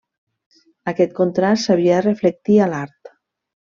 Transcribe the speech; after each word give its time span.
Aquest 0.93 1.13
contrast 1.21 1.63
s'havia 1.69 2.01
de 2.03 2.03
reflectir 2.09 2.61
a 2.71 2.75
l'art. 2.77 3.17